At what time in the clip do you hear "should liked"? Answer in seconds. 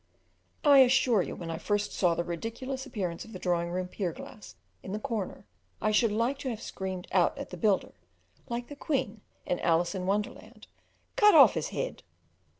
5.91-6.41